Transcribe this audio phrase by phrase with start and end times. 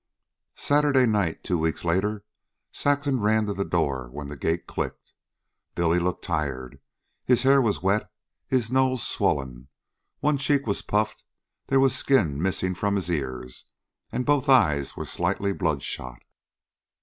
[0.57, 2.23] Saturday night, two weeks later,
[2.71, 5.13] Saxon ran to the door when the gate clicked.
[5.75, 6.79] Billy looked tired.
[7.23, 8.09] His hair was wet,
[8.47, 9.67] his nose swollen,
[10.19, 11.23] one cheek was puffed,
[11.67, 13.65] there was skin missing from his ears,
[14.11, 16.23] and both eyes were slightly bloodshot.